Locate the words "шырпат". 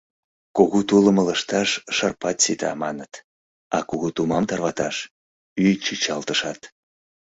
1.95-2.37